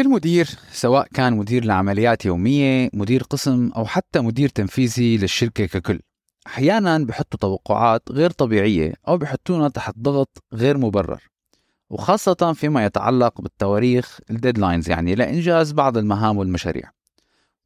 [0.00, 6.00] كل مدير سواء كان مدير لعمليات يومية مدير قسم أو حتى مدير تنفيذي للشركة ككل.
[6.46, 11.22] أحيانا بحطوا توقعات غير طبيعية أو بحطونا تحت ضغط غير مبرر.
[11.90, 16.90] وخاصة فيما يتعلق بالتواريخ الديدلاينز يعني لإنجاز بعض المهام والمشاريع.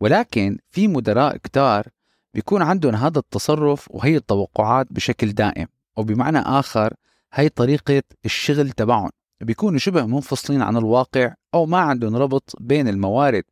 [0.01, 1.87] ولكن في مدراء كتار
[2.35, 5.67] بيكون عندهم هذا التصرف وهي التوقعات بشكل دائم.
[5.99, 6.95] أو بمعنى آخر
[7.33, 9.11] هي طريقة الشغل تبعهم.
[9.41, 13.45] بيكونوا شبه منفصلين عن الواقع أو ما عندهم ربط بين الموارد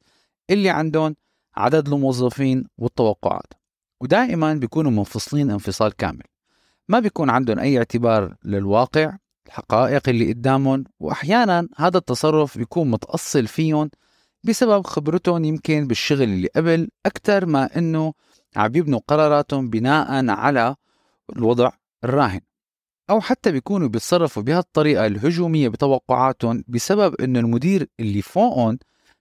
[0.50, 1.16] اللي عندهم
[1.56, 3.52] عدد الموظفين والتوقعات.
[4.00, 6.22] ودائما بيكونوا منفصلين انفصال كامل.
[6.88, 13.90] ما بيكون عندهم أي اعتبار للواقع الحقائق اللي قدامهم وأحيانا هذا التصرف بيكون متأصل فيهم
[14.44, 18.12] بسبب خبرتهم يمكن بالشغل اللي قبل أكثر ما أنه
[18.56, 20.76] عم يبنوا قراراتهم بناء على
[21.36, 21.70] الوضع
[22.04, 22.40] الراهن.
[23.10, 28.78] أو حتى بيكونوا بيتصرفوا بهالطريقة الهجومية بتوقعاتهم بسبب إنه المدير اللي فوقهم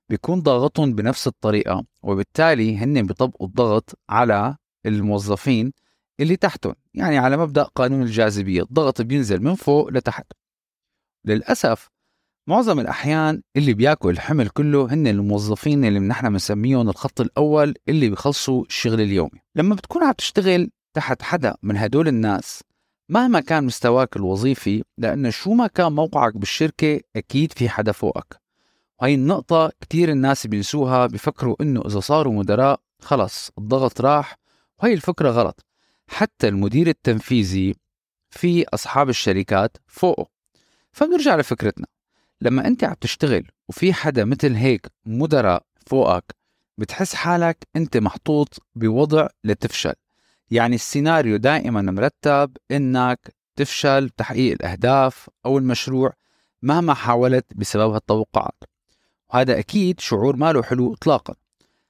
[0.10, 5.74] بيكون ضاغطهم بنفس الطريقة وبالتالي هن بيطبقوا الضغط على الموظفين
[6.20, 10.26] اللي تحتهم يعني على مبدأ قانون الجاذبية الضغط بينزل من فوق لتحت.
[11.26, 11.88] للأسف
[12.50, 18.66] معظم الأحيان اللي بياكل الحمل كله هن الموظفين اللي نحن بنسميهم الخط الأول اللي بيخلصوا
[18.66, 19.42] الشغل اليومي.
[19.56, 22.64] لما بتكون عم تشتغل تحت حدا من هدول الناس
[23.12, 28.42] مهما كان مستواك الوظيفي لأنه شو ما كان موقعك بالشركة أكيد في حدا فوقك.
[29.02, 34.38] وهي النقطة كتير الناس بينسوها بفكروا إنه إذا صاروا مدراء خلص الضغط راح
[34.84, 35.66] وهي الفكرة غلط.
[36.08, 37.76] حتى المدير التنفيذي
[38.30, 40.28] في أصحاب الشركات فوقه.
[40.92, 41.88] فبنرجع لفكرتنا.
[42.42, 46.36] لما أنت عم تشتغل وفي حدا مثل هيك مدراء فوقك
[46.78, 49.94] بتحس حالك أنت محطوط بوضع لتفشل
[50.52, 56.14] يعني السيناريو دائما مرتب إنك تفشل بتحقيق الأهداف أو المشروع
[56.62, 58.64] مهما حاولت بسبب هالتوقعات.
[59.30, 61.34] وهذا أكيد شعور ما له حلو اطلاقا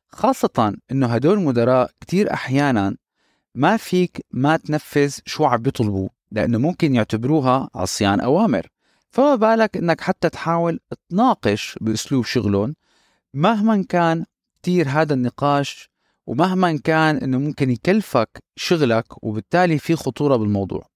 [0.09, 2.95] خاصة إنه هدول المدراء كتير أحيانا
[3.55, 8.67] ما فيك ما تنفذ شو عم بيطلبوا لأنه ممكن يعتبروها عصيان أوامر.
[9.09, 10.79] فما بالك إنك حتى تحاول
[11.09, 12.75] تناقش بأسلوب شغلهم
[13.33, 14.25] مهما كان
[14.61, 15.90] كتير هذا النقاش
[16.31, 20.87] ومهما كان إنه ممكن يكلفك شغلك وبالتالي في خطورة بالموضوع.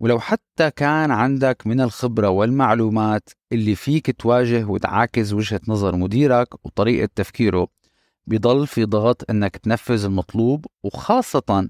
[0.00, 7.08] ولو حتى كان عندك من الخبرة والمعلومات اللي فيك تواجه وتعاكس وجهة نظر مديرك وطريقة
[7.14, 7.68] تفكيره
[8.26, 11.68] بضل في ضغط إنك تنفذ المطلوب وخاصة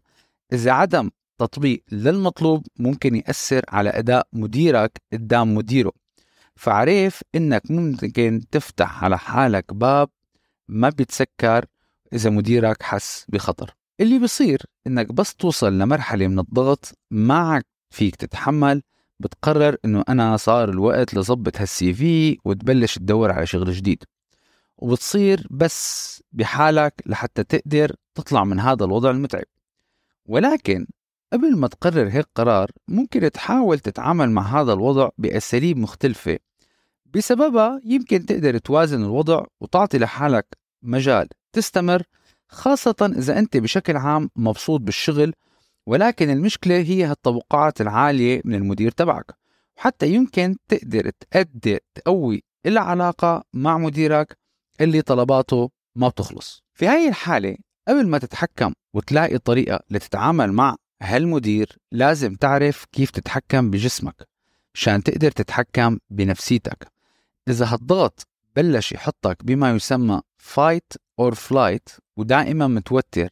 [0.52, 5.92] إذا عدم تطبيق للمطلوب ممكن يأثر على أداء مديرك قدام مديره.
[6.56, 10.08] فعرف إنك ممكن تفتح على حالك باب
[10.68, 11.64] ما بيتسكر
[12.12, 13.74] إذا مديرك حس بخطر.
[14.00, 18.82] اللي بيصير إنك بس توصل لمرحلة من الضغط معك فيك تتحمل
[19.20, 24.04] بتقرر إنه أنا صار الوقت لظبط هالسي في وتبلش تدور على شغل جديد.
[24.76, 29.44] وبتصير بس بحالك لحتى تقدر تطلع من هذا الوضع المتعب.
[30.26, 30.86] ولكن
[31.32, 36.38] قبل ما تقرر هيك قرار ممكن تحاول تتعامل مع هذا الوضع بأساليب مختلفة.
[37.14, 40.46] بسببها يمكن تقدر توازن الوضع وتعطي لحالك
[40.82, 41.28] مجال.
[41.54, 42.02] تستمر
[42.48, 45.34] خاصة إذا أنت بشكل عام مبسوط بالشغل
[45.86, 49.36] ولكن المشكلة هي هالتوقعات العالية من المدير تبعك.
[49.76, 54.38] وحتى يمكن تقدر تأدي تقوي العلاقة مع مديرك
[54.80, 56.62] اللي طلباته ما بتخلص.
[56.74, 57.56] في هاي الحالة
[57.88, 64.28] قبل ما تتحكم وتلاقي طريقة لتتعامل مع هالمدير لازم تعرف كيف تتحكم بجسمك
[64.74, 66.88] مشان تقدر تتحكم بنفسيتك.
[67.48, 68.26] إذا هالضغط
[68.56, 70.20] بلش يحطك بما يسمى
[70.54, 73.28] fight or flight ودائما متوتر.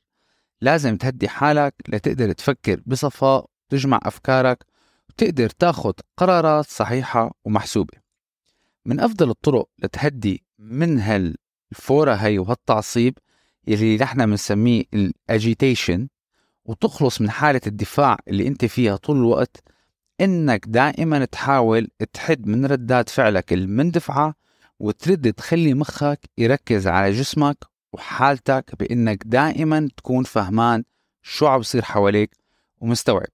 [0.61, 4.65] لازم تهدي حالك لتقدر تفكر بصفاء تجمع أفكارك
[5.11, 7.99] وتقدر تاخد قرارات صحيحة ومحسوبة.
[8.87, 13.19] من أفضل الطرق لتهدي من هالفورة هي وهالتعصيب
[13.67, 16.09] يلي نحن بنسميه الاجيتيشن
[16.65, 19.63] وتخلص من حالة الدفاع اللي أنت فيها طول الوقت.
[20.21, 24.35] إنك دائما تحاول تحد من ردات فعلك المندفعة
[24.83, 27.57] وترد تخلي مخك يركز على جسمك
[27.93, 30.85] وحالتك بإنك دائما تكون فهمان
[31.23, 32.37] شو عم بصير حواليك
[32.81, 33.29] ومستوعب.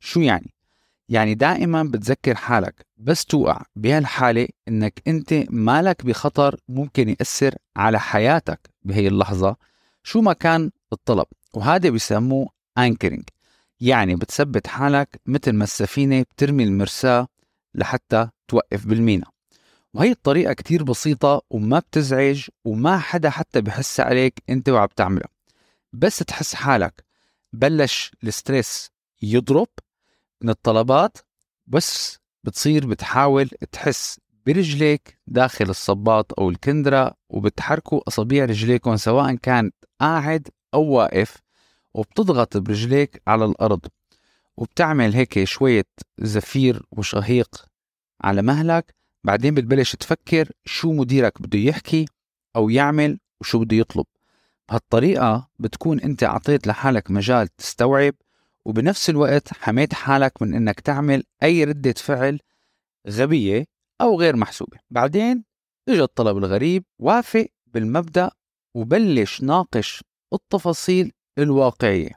[0.00, 0.54] شو يعني؟
[1.08, 8.70] يعني دائما بتذكر حالك بس توقع بهالحالة إنك أنت مالك بخطر ممكن يأثر على حياتك
[8.82, 9.56] بهي اللحظة
[10.02, 11.26] شو ما كان الطلب.
[11.54, 13.24] وهذا بيسموه anchoring
[13.80, 17.28] يعني بتثبت حالك مثل ما السفينة بترمي المرساة
[17.74, 19.35] لحتى توقف بالمينا
[19.96, 25.28] وهي الطريقة كتير بسيطة وما بتزعج وما حدا حتى بحس عليك انت وعم تعملها
[25.92, 27.04] بس تحس حالك.
[27.52, 28.90] بلش ال stress
[29.22, 29.68] يضرب
[30.42, 31.18] من الطلبات
[31.66, 40.48] بس بتصير بتحاول تحس برجليك داخل الصباط أو الكندرة وبتحركوا أصابيع رجليكم سواء كانت قاعد
[40.74, 41.36] أو واقف
[41.94, 43.86] وبتضغط برجليك على الأرض.
[44.56, 45.86] وبتعمل هيك شوية
[46.18, 47.64] زفير وشهيق
[48.20, 48.95] على مهلك
[49.26, 52.06] بعدين بتبلش تفكر شو مديرك بده يحكي
[52.56, 54.06] أو يعمل وشو بده يطلب.
[54.68, 58.14] بهالطريقة بتكون أنت أعطيت لحالك مجال تستوعب
[58.64, 62.40] وبنفس الوقت حميت حالك من أنك تعمل أي ردة فعل
[63.08, 63.64] غبية
[64.00, 64.78] أو غير محسوبة.
[64.90, 65.44] بعدين
[65.88, 68.30] اجى الطلب الغريب وافق بالمبدأ
[68.74, 72.10] وبلش ناقش التفاصيل الواقعية.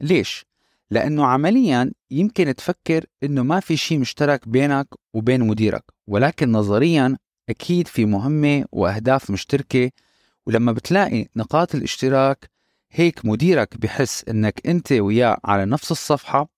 [0.00, 0.44] ليش؟
[0.94, 7.16] لأنه عمليا يمكن تفكر أنه ما في شيء مشترك بينك وبين مديرك ولكن نظريا
[7.48, 9.90] أكيد في مهمة وأهداف مشتركة.
[10.46, 12.50] ولما بتلاقي نقاط الاشتراك
[12.90, 16.48] هيك مديرك بحس إنك أنت وياه على نفس الصفحة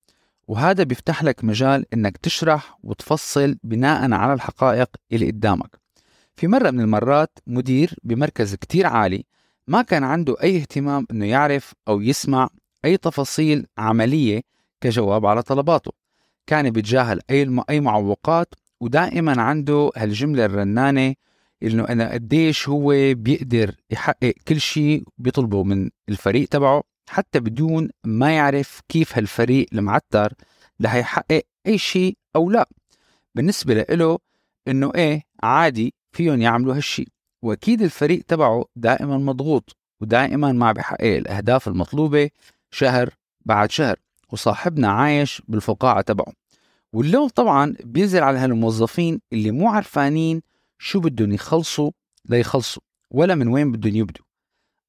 [0.49, 5.81] وهذا بيفتح لك مجال إنك تشرح وتفصل بناء على الحقائق اللي قدامك.
[6.35, 9.25] في مرة من المرات مدير بمركز كتير عالي
[9.69, 12.49] ما كان عنده أي اهتمام أنه يعرف أو يسمع
[12.87, 14.43] أي تفاصيل عملية
[14.81, 15.93] كجواب على طلباته.
[16.47, 21.15] كان بيتجاهل أي أي معوقات ودائما عنده هالجملة الرنانة
[21.63, 28.37] إنه أنا قديش هو بيقدر يحقق كل شيء بيطلبه من الفريق تبعه حتى بدون ما
[28.37, 30.33] يعرف كيف هالفريق المعتر
[30.83, 32.69] رح يحقق أي شيء أو لا.
[33.35, 34.19] بالنسبة له
[34.69, 37.09] إنه إيه عادي فيهم يعملوا هالشيء.
[37.43, 42.31] وأكيد الفريق تبعه دائما مضغوط ودائما ما بيحقق الأهداف المطلوبة
[42.71, 43.15] شهر
[43.45, 43.97] بعد شهر
[44.33, 46.33] وصاحبنا عايش بالفقاعة تبعه.
[46.93, 50.43] واللوم طبعا بينزل على هالموظفين اللي مو عرفانين
[50.79, 51.91] شو بدهم يخلصوا
[52.25, 54.25] ليخلصوا ولا من وين بدهم يبدوا.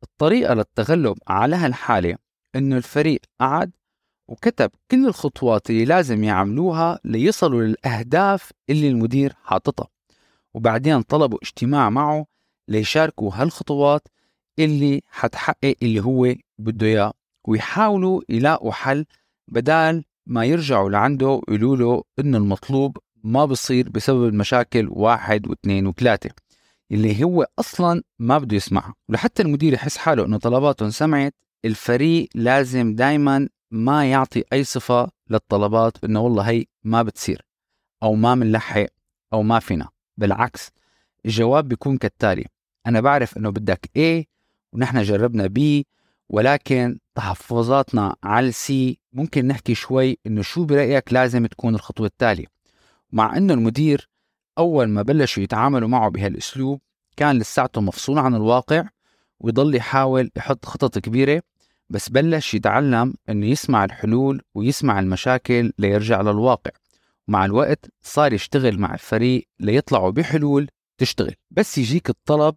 [0.03, 2.17] الطريقة للتغلب على هالحالة
[2.55, 3.71] إنه الفريق قعد
[4.27, 9.87] وكتب كل الخطوات اللي لازم يعملوها ليصلوا للأهداف اللي المدير حاططها.
[10.53, 12.25] وبعدين طلبوا اجتماع معه
[12.67, 14.07] ليشاركوا هالخطوات
[14.59, 17.13] اللي حتحقق اللي هو بده إياه.
[17.47, 19.05] ويحاولوا يلاقوا حل
[19.47, 26.29] بدال ما يرجعوا لعنده ويقولوا له إنه المطلوب ما بصير بسبب المشاكل واحد واثنين وثلاثة
[26.91, 31.33] اللي هو أصلا ما بده يسمعها ولحتى المدير يحس حاله أنه طلباته انسمعت
[31.65, 37.45] الفريق لازم دايما ما يعطي أي صفة للطلبات أنه والله هي ما بتصير
[38.03, 38.85] أو ما منلحق
[39.33, 39.89] أو ما فينا.
[40.17, 40.71] بالعكس
[41.25, 42.45] الجواب بيكون كالتالي.
[42.85, 44.25] أنا بعرف أنه بدك A
[44.73, 45.83] ونحن جربنا B
[46.29, 52.45] ولكن تحفظاتنا على السي ممكن نحكي شوي إنه شو برأيك لازم تكون الخطوة التالية.
[53.11, 54.09] مع إنه المدير
[54.57, 56.81] أول ما بلشوا يتعاملوا معه بهالأسلوب
[57.17, 58.89] كان لساته مفصول عن الواقع
[59.39, 61.41] ويضل يحاول يحط خطط كبيرة
[61.89, 66.71] بس بلش يتعلم إنه يسمع الحلول ويسمع المشاكل ليرجع للواقع.
[67.27, 71.35] مع الوقت صار يشتغل مع الفريق ليطلعوا بحلول تشتغل.
[71.51, 72.55] بس يجيك الطلب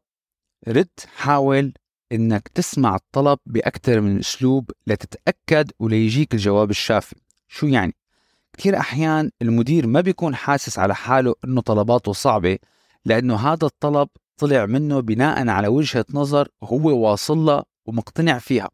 [0.69, 1.73] رد حاول
[2.13, 7.17] إنك تسمع الطلب بأكثر من أسلوب لتتأكد وليجيك الجواب الشافي.
[7.49, 7.95] شو يعني؟
[8.59, 12.59] كثير أحيان المدير ما بيكون حاسس على حاله إنه طلباته صعبة
[13.05, 18.69] لأنه هذا الطلب طلع منه بناء على وجهة نظر هو واصل لها ومقتنع فيها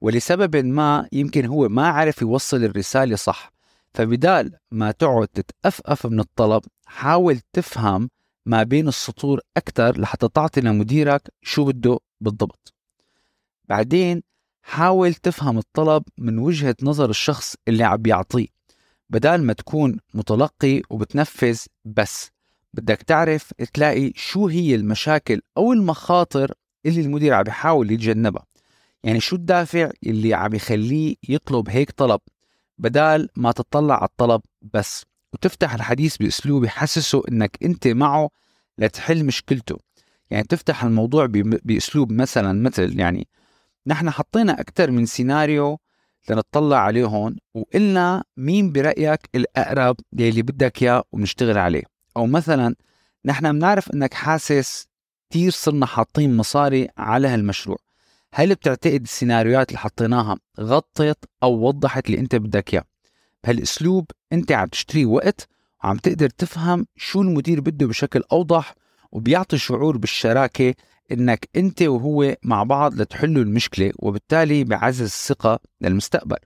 [0.00, 3.52] ولسبب ما يمكن هو ما عرف يوصل الرسالة صح.
[3.94, 8.10] فبدال ما تقعد تتأفأف من الطلب حاول تفهم
[8.48, 12.74] ما بين السطور أكثر لحتى تعطي لمديرك شو بده بالضبط.
[13.64, 14.22] بعدين
[14.62, 18.46] حاول تفهم الطلب من وجهة نظر الشخص اللي عم بيعطيه.
[19.10, 22.30] بدال ما تكون متلقي وبتنفذ بس
[22.74, 26.52] بدك تعرف تلاقي شو هي المشاكل أو المخاطر
[26.86, 28.46] اللي المدير عم بيحاول يتجنبها.
[29.02, 32.20] يعني شو الدافع اللي عم يخليه يطلب هيك طلب؟
[32.78, 34.40] بدال ما تطلع على الطلب
[34.74, 38.30] بس وتفتح الحديث بأسلوب يحسسه إنك أنت معه
[38.78, 39.76] لتحل مشكلته.
[40.30, 41.26] يعني تفتح الموضوع
[41.64, 43.28] بأسلوب مثلا مثل يعني
[43.86, 45.78] نحن حطينا أكثر من سيناريو
[46.30, 51.82] لنطلع عليهم وقلنا مين برأيك الأقرب للي بدك إياه ونشتغل عليه.
[52.16, 52.74] أو مثلا
[53.24, 54.88] نحن بنعرف إنك حاسس
[55.30, 57.78] كتير صرنا حاطين مصاري على هالمشروع.
[58.34, 62.84] هل بتعتقد السيناريوهات اللي حطيناها غطت أو وضحت اللي أنت بدك إياه؟
[63.44, 65.48] بهالأسلوب أنت عم تشتري وقت
[65.84, 68.74] وعم تقدر تفهم شو المدير بده بشكل أوضح
[69.12, 70.74] وبيعطي شعور بالشراكة
[71.12, 76.36] إنك أنت وهو مع بعض لتحلوا المشكلة وبالتالي بعزز الثقة للمستقبل.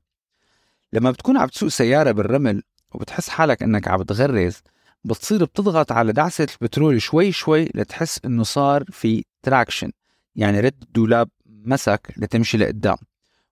[0.92, 2.62] لما بتكون عم تسوق سيارة بالرمل
[2.94, 4.62] وبتحس حالك إنك عم تغرز
[5.04, 9.92] بتصير بتضغط على دعسة البترول شوي شوي لتحس إنه صار في traction
[10.36, 12.96] يعني رد الدولاب مسك لتمشي لقدام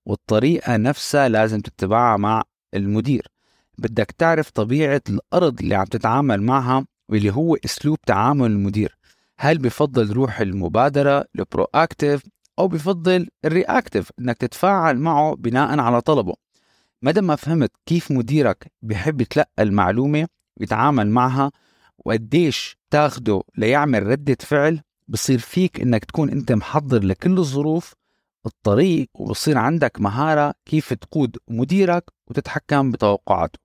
[0.06, 2.42] والطريقة نفسها لازم تتبعها مع
[2.74, 3.26] المدير.
[3.78, 8.96] بدك تعرف طبيعة الأرض اللي عم تتعامل معها واللي هو أسلوب تعامل المدير.
[9.38, 12.22] هل بفضل روح المبادرة ال proactive
[12.58, 16.34] أو بفضل الرياكتيف إنك تتفاعل معه بناء على طلبه.
[17.02, 21.50] مدى ما فهمت كيف مديرك بحب يتلقى المعلومة ويتعامل معها
[21.98, 27.94] وقديش تاخده ليعمل ردة فعل بصير فيك إنك تكون أنت محضر لكل الظروف
[28.46, 33.58] الطريق وبصير عندك مهارة كيف تقود مديرك وتتحكم بتوقعاته.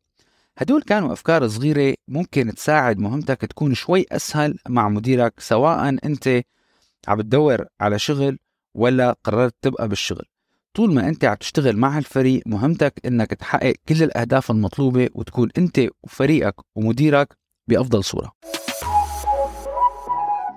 [0.58, 6.42] هدول كانوا أفكار صغيرة ممكن تساعد مهمتك تكون شوي أسهل مع مديرك سواء أنت
[7.08, 8.38] عم تدور على شغل
[8.76, 10.26] ولا قررت تبقى بالشغل.
[10.74, 15.88] طول ما أنت عم تشتغل مع الفريق مهمتك أنك تحقق كل الأهداف المطلوبة وتكون أنت
[16.04, 18.32] وفريقك ومديرك بأفضل صورة.